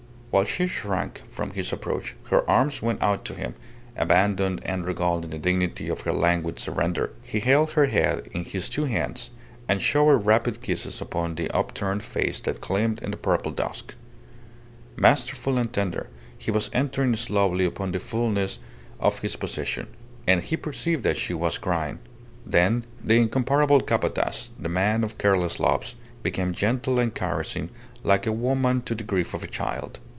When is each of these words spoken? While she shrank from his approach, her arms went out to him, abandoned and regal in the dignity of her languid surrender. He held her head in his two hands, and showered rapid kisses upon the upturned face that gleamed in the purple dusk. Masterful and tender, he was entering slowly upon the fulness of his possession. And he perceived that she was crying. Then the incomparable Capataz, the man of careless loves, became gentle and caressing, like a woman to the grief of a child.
While 0.33 0.45
she 0.45 0.65
shrank 0.65 1.23
from 1.29 1.51
his 1.51 1.73
approach, 1.73 2.15
her 2.29 2.49
arms 2.49 2.81
went 2.81 3.03
out 3.03 3.25
to 3.25 3.33
him, 3.33 3.53
abandoned 3.97 4.61
and 4.63 4.85
regal 4.85 5.21
in 5.21 5.29
the 5.29 5.37
dignity 5.37 5.89
of 5.89 5.99
her 6.01 6.13
languid 6.13 6.57
surrender. 6.57 7.11
He 7.21 7.41
held 7.41 7.73
her 7.73 7.87
head 7.87 8.29
in 8.31 8.45
his 8.45 8.69
two 8.69 8.85
hands, 8.85 9.31
and 9.67 9.81
showered 9.81 10.19
rapid 10.25 10.61
kisses 10.61 11.01
upon 11.01 11.35
the 11.35 11.49
upturned 11.51 12.05
face 12.05 12.39
that 12.45 12.61
gleamed 12.61 13.01
in 13.03 13.11
the 13.11 13.17
purple 13.17 13.51
dusk. 13.51 13.93
Masterful 14.95 15.57
and 15.57 15.73
tender, 15.73 16.07
he 16.37 16.49
was 16.49 16.69
entering 16.71 17.17
slowly 17.17 17.65
upon 17.65 17.91
the 17.91 17.99
fulness 17.99 18.59
of 19.01 19.19
his 19.19 19.35
possession. 19.35 19.87
And 20.25 20.41
he 20.43 20.55
perceived 20.55 21.03
that 21.03 21.17
she 21.17 21.33
was 21.33 21.57
crying. 21.57 21.99
Then 22.45 22.85
the 23.03 23.17
incomparable 23.17 23.81
Capataz, 23.81 24.51
the 24.57 24.69
man 24.69 25.03
of 25.03 25.17
careless 25.17 25.59
loves, 25.59 25.95
became 26.23 26.53
gentle 26.53 26.99
and 26.99 27.13
caressing, 27.13 27.69
like 28.01 28.25
a 28.25 28.31
woman 28.31 28.81
to 28.83 28.95
the 28.95 29.03
grief 29.03 29.33
of 29.33 29.43
a 29.43 29.47
child. 29.47 29.99